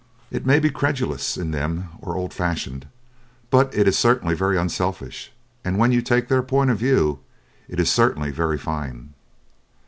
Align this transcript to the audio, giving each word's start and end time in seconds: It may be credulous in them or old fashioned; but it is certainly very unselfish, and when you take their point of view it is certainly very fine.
It 0.31 0.47
may 0.47 0.57
be 0.57 0.71
credulous 0.71 1.37
in 1.37 1.51
them 1.51 1.89
or 2.01 2.15
old 2.15 2.33
fashioned; 2.33 2.87
but 3.51 3.71
it 3.75 3.87
is 3.87 3.99
certainly 3.99 4.33
very 4.33 4.57
unselfish, 4.57 5.31
and 5.63 5.77
when 5.77 5.91
you 5.91 6.01
take 6.01 6.27
their 6.27 6.41
point 6.41 6.71
of 6.71 6.79
view 6.79 7.19
it 7.69 7.79
is 7.79 7.91
certainly 7.91 8.31
very 8.31 8.57
fine. 8.57 9.13